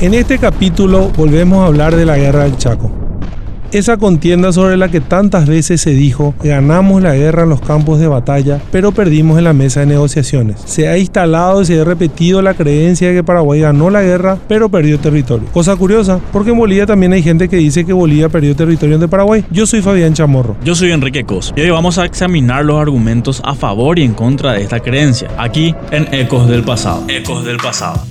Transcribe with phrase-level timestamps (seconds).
[0.00, 2.90] En este capítulo volvemos a hablar de la guerra del Chaco.
[3.70, 8.00] Esa contienda sobre la que tantas veces se dijo, ganamos la guerra en los campos
[8.00, 10.56] de batalla, pero perdimos en la mesa de negociaciones.
[10.64, 14.38] Se ha instalado y se ha repetido la creencia de que Paraguay ganó la guerra,
[14.48, 15.46] pero perdió territorio.
[15.52, 19.06] Cosa curiosa, porque en Bolivia también hay gente que dice que Bolivia perdió territorio de
[19.06, 19.44] Paraguay.
[19.50, 20.56] Yo soy Fabián Chamorro.
[20.64, 24.14] Yo soy Enrique Cos y hoy vamos a examinar los argumentos a favor y en
[24.14, 27.04] contra de esta creencia, aquí en Ecos del Pasado.
[27.06, 28.02] Ecos del Pasado.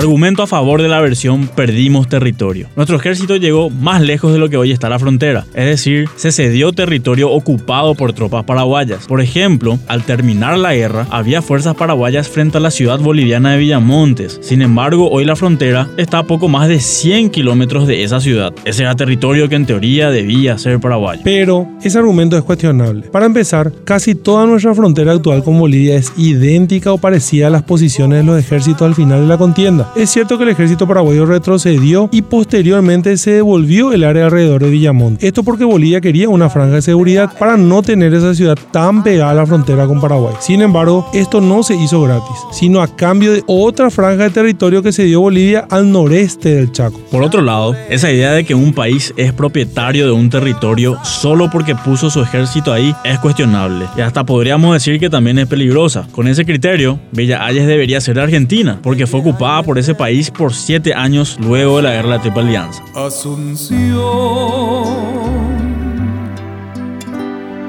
[0.00, 2.68] Argumento a favor de la versión perdimos territorio.
[2.74, 6.32] Nuestro ejército llegó más lejos de lo que hoy está la frontera, es decir, se
[6.32, 9.06] cedió territorio ocupado por tropas paraguayas.
[9.06, 13.58] Por ejemplo, al terminar la guerra, había fuerzas paraguayas frente a la ciudad boliviana de
[13.58, 14.38] Villamontes.
[14.40, 18.54] Sin embargo, hoy la frontera está a poco más de 100 kilómetros de esa ciudad.
[18.64, 21.20] Ese era territorio que en teoría debía ser paraguayo.
[21.24, 23.02] Pero ese argumento es cuestionable.
[23.08, 27.64] Para empezar, casi toda nuestra frontera actual con Bolivia es idéntica o parecida a las
[27.64, 29.89] posiciones de los ejércitos al final de la contienda.
[29.96, 34.70] Es cierto que el ejército paraguayo retrocedió y posteriormente se devolvió el área alrededor de
[34.70, 35.26] Villamonte.
[35.26, 39.32] Esto porque Bolivia quería una franja de seguridad para no tener esa ciudad tan pegada
[39.32, 40.34] a la frontera con Paraguay.
[40.40, 44.82] Sin embargo, esto no se hizo gratis, sino a cambio de otra franja de territorio
[44.82, 47.00] que se dio Bolivia al noreste del Chaco.
[47.10, 51.50] Por otro lado, esa idea de que un país es propietario de un territorio solo
[51.50, 56.06] porque puso su ejército ahí es cuestionable y hasta podríamos decir que también es peligrosa.
[56.12, 60.32] Con ese criterio, Bella Ayes debería ser Argentina, porque fue ocupada por por ese país
[60.32, 62.82] por siete años luego de la guerra de la Triple Alianza.
[62.92, 63.94] Asunción,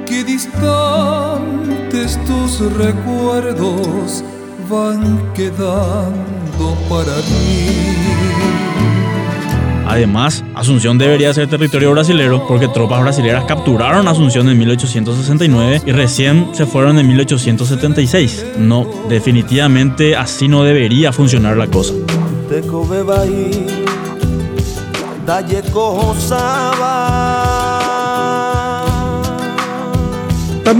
[0.07, 0.59] qué distantes
[2.25, 4.23] tus recuerdos
[4.67, 8.50] van quedando para mí.
[9.91, 16.47] Además, Asunción debería ser territorio brasilero porque tropas brasileras capturaron Asunción en 1869 y recién
[16.53, 18.45] se fueron en 1876.
[18.57, 21.93] No, definitivamente así no debería funcionar la cosa.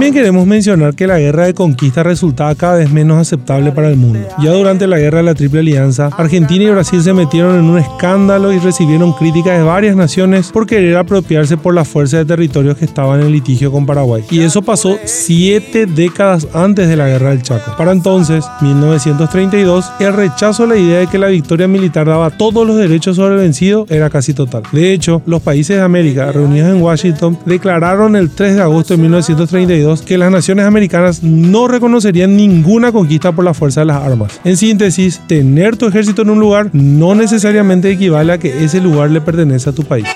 [0.01, 3.97] También queremos mencionar que la guerra de conquista resultaba cada vez menos aceptable para el
[3.97, 4.27] mundo.
[4.39, 7.77] Ya durante la guerra de la Triple Alianza, Argentina y Brasil se metieron en un
[7.77, 12.77] escándalo y recibieron críticas de varias naciones por querer apropiarse por la fuerza de territorios
[12.77, 14.23] que estaban en litigio con Paraguay.
[14.31, 17.77] Y eso pasó siete décadas antes de la guerra del Chaco.
[17.77, 22.65] Para entonces, 1932, el rechazo a la idea de que la victoria militar daba todos
[22.65, 24.63] los derechos sobre el vencido era casi total.
[24.71, 29.03] De hecho, los países de América reunidos en Washington declararon el 3 de agosto de
[29.03, 34.39] 1932 que las naciones americanas no reconocerían ninguna conquista por la fuerza de las armas.
[34.45, 39.09] En síntesis, tener tu ejército en un lugar no necesariamente equivale a que ese lugar
[39.09, 40.07] le pertenece a tu país.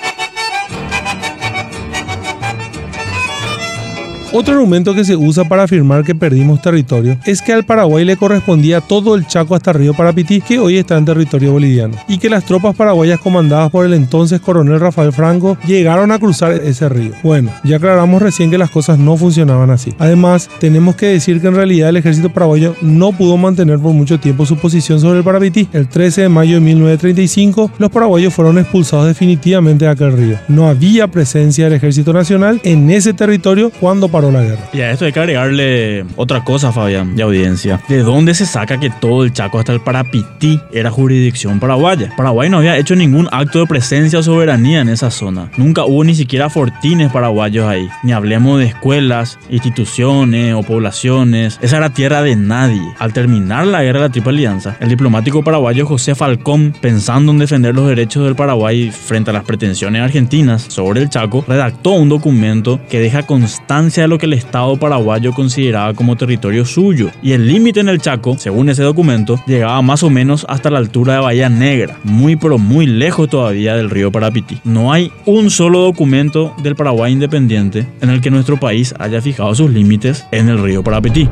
[4.38, 8.18] Otro argumento que se usa para afirmar que perdimos territorio es que al Paraguay le
[8.18, 12.28] correspondía todo el Chaco hasta Río Parapití, que hoy está en territorio boliviano, y que
[12.28, 17.12] las tropas paraguayas comandadas por el entonces coronel Rafael Franco llegaron a cruzar ese río.
[17.22, 19.94] Bueno, ya aclaramos recién que las cosas no funcionaban así.
[19.98, 24.20] Además, tenemos que decir que en realidad el ejército paraguayo no pudo mantener por mucho
[24.20, 25.66] tiempo su posición sobre el Parapití.
[25.72, 30.36] El 13 de mayo de 1935, los paraguayos fueron expulsados definitivamente de aquel río.
[30.46, 34.68] No había presencia del ejército nacional en ese territorio cuando paró la guerra.
[34.72, 37.80] Y a esto hay que agregarle otra cosa, Fabián, de audiencia.
[37.88, 42.12] ¿De dónde se saca que todo el Chaco hasta el Parapití era jurisdicción paraguaya?
[42.16, 45.50] Paraguay no había hecho ningún acto de presencia o soberanía en esa zona.
[45.56, 47.88] Nunca hubo ni siquiera fortines paraguayos ahí.
[48.02, 51.58] Ni hablemos de escuelas, instituciones o poblaciones.
[51.62, 52.82] Esa era tierra de nadie.
[52.98, 57.38] Al terminar la guerra de la Triple Alianza, el diplomático paraguayo José Falcón, pensando en
[57.38, 62.08] defender los derechos del Paraguay frente a las pretensiones argentinas sobre el Chaco, redactó un
[62.08, 67.10] documento que deja constancia lo que el Estado paraguayo consideraba como territorio suyo.
[67.22, 70.78] Y el límite en el Chaco, según ese documento, llegaba más o menos hasta la
[70.78, 74.60] altura de Bahía Negra, muy pero muy lejos todavía del río Parapití.
[74.64, 79.54] No hay un solo documento del Paraguay independiente en el que nuestro país haya fijado
[79.54, 81.28] sus límites en el río Parapití.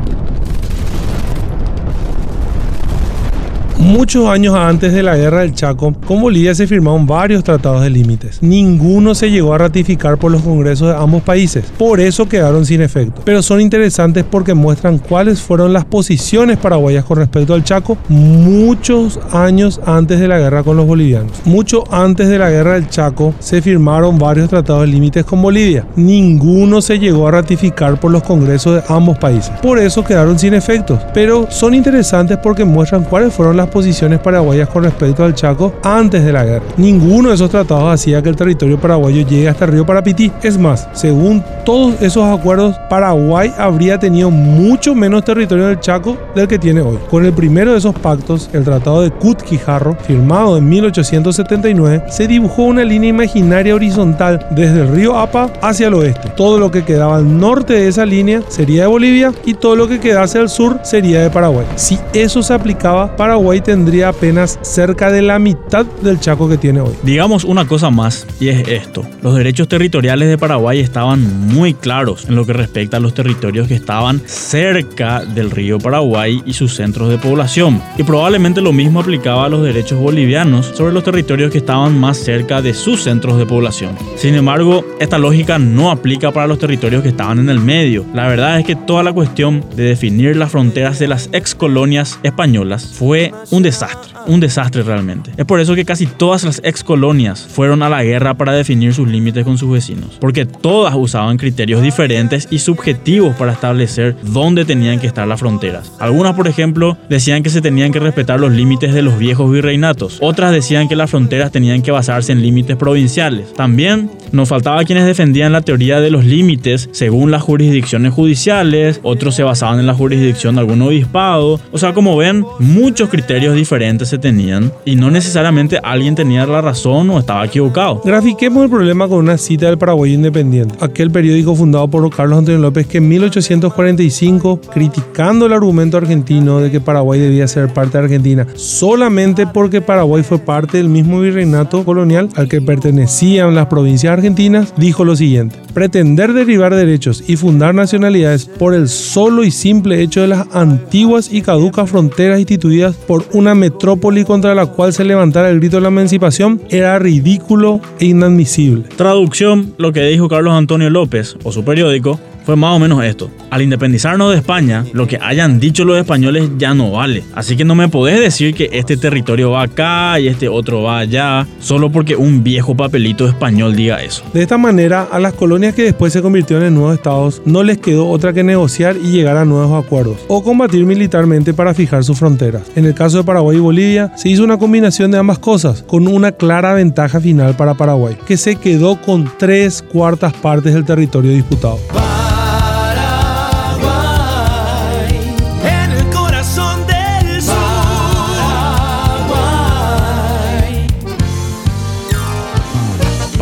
[3.84, 7.90] Muchos años antes de la guerra del Chaco, con Bolivia se firmaron varios tratados de
[7.90, 8.38] límites.
[8.40, 12.80] Ninguno se llegó a ratificar por los congresos de ambos países, por eso quedaron sin
[12.80, 13.20] efecto.
[13.26, 19.20] Pero son interesantes porque muestran cuáles fueron las posiciones paraguayas con respecto al Chaco muchos
[19.32, 21.32] años antes de la guerra con los bolivianos.
[21.44, 25.86] Mucho antes de la guerra del Chaco se firmaron varios tratados de límites con Bolivia.
[25.94, 29.52] Ninguno se llegó a ratificar por los congresos de ambos países.
[29.60, 31.00] Por eso quedaron sin efectos.
[31.12, 36.24] Pero son interesantes porque muestran cuáles fueron las posiciones paraguayas con respecto al Chaco antes
[36.24, 36.64] de la guerra.
[36.76, 40.30] Ninguno de esos tratados hacía que el territorio paraguayo llegue hasta el río Parapití.
[40.42, 46.46] Es más, según todos esos acuerdos, Paraguay habría tenido mucho menos territorio del Chaco del
[46.46, 46.98] que tiene hoy.
[47.10, 52.62] Con el primero de esos pactos, el Tratado de Cutquijarro, firmado en 1879, se dibujó
[52.62, 56.30] una línea imaginaria horizontal desde el río Apa hacia el oeste.
[56.36, 59.88] Todo lo que quedaba al norte de esa línea sería de Bolivia y todo lo
[59.88, 61.66] que quedase al sur sería de Paraguay.
[61.74, 66.80] Si eso se aplicaba, Paraguay tendría apenas cerca de la mitad del Chaco que tiene
[66.80, 66.94] hoy.
[67.02, 69.06] Digamos una cosa más, y es esto.
[69.22, 73.68] Los derechos territoriales de Paraguay estaban muy claros en lo que respecta a los territorios
[73.68, 77.80] que estaban cerca del río Paraguay y sus centros de población.
[77.98, 82.16] Y probablemente lo mismo aplicaba a los derechos bolivianos sobre los territorios que estaban más
[82.18, 83.96] cerca de sus centros de población.
[84.16, 88.04] Sin embargo, esta lógica no aplica para los territorios que estaban en el medio.
[88.14, 92.18] La verdad es que toda la cuestión de definir las fronteras de las ex colonias
[92.22, 95.32] españolas fue un desastre, un desastre realmente.
[95.36, 98.94] Es por eso que casi todas las ex colonias fueron a la guerra para definir
[98.94, 104.64] sus límites con sus vecinos, porque todas usaban criterios diferentes y subjetivos para establecer dónde
[104.64, 105.92] tenían que estar las fronteras.
[105.98, 110.18] Algunas, por ejemplo, decían que se tenían que respetar los límites de los viejos virreinatos,
[110.20, 113.52] otras decían que las fronteras tenían que basarse en límites provinciales.
[113.54, 119.34] También nos faltaba quienes defendían la teoría de los límites según las jurisdicciones judiciales, otros
[119.34, 121.60] se basaban en la jurisdicción de algún obispado.
[121.72, 126.60] O sea, como ven, muchos criterios diferentes se tenían y no necesariamente alguien tenía la
[126.60, 128.00] razón o estaba equivocado.
[128.04, 132.60] Grafiquemos el problema con una cita del Paraguay Independiente, aquel periódico fundado por Carlos Antonio
[132.60, 138.04] López que en 1845, criticando el argumento argentino de que Paraguay debía ser parte de
[138.04, 144.12] Argentina solamente porque Paraguay fue parte del mismo virreinato colonial al que pertenecían las provincias
[144.12, 150.00] argentinas, dijo lo siguiente, pretender derivar derechos y fundar nacionalidades por el solo y simple
[150.02, 155.04] hecho de las antiguas y caducas fronteras instituidas por una metrópoli contra la cual se
[155.04, 158.84] levantara el grito de la emancipación era ridículo e inadmisible.
[158.96, 163.30] Traducción, lo que dijo Carlos Antonio López o su periódico fue más o menos esto.
[163.50, 167.24] Al independizarnos de España, lo que hayan dicho los españoles ya no vale.
[167.34, 170.98] Así que no me podés decir que este territorio va acá y este otro va
[170.98, 174.24] allá, solo porque un viejo papelito español diga eso.
[174.32, 177.78] De esta manera, a las colonias que después se convirtieron en nuevos estados, no les
[177.78, 182.18] quedó otra que negociar y llegar a nuevos acuerdos, o combatir militarmente para fijar sus
[182.18, 182.62] fronteras.
[182.76, 186.06] En el caso de Paraguay y Bolivia, se hizo una combinación de ambas cosas, con
[186.08, 191.32] una clara ventaja final para Paraguay, que se quedó con tres cuartas partes del territorio
[191.32, 191.78] disputado.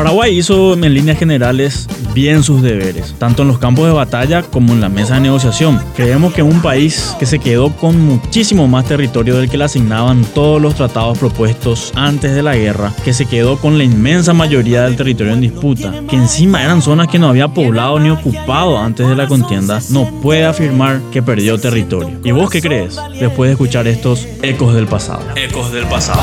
[0.02, 4.72] Paraguay hizo en líneas generales bien sus deberes, tanto en los campos de batalla como
[4.72, 5.81] en la mesa de negociación.
[5.94, 10.25] Creemos que un país que se quedó con muchísimo más territorio del que le asignaban
[10.25, 14.82] todos los tratados propuestos antes de la guerra, que se quedó con la inmensa mayoría
[14.82, 19.06] del territorio en disputa, que encima eran zonas que no había poblado ni ocupado antes
[19.06, 22.19] de la contienda, no puede afirmar que perdió territorio.
[22.25, 25.22] ¿Y vos qué crees después de escuchar estos ecos del pasado?
[25.37, 26.20] Ecos del pasado.